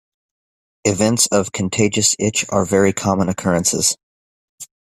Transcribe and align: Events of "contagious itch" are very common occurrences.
Events 0.83 1.27
of 1.27 1.51
"contagious 1.51 2.15
itch" 2.17 2.43
are 2.49 2.65
very 2.65 2.91
common 2.91 3.29
occurrences. 3.29 3.95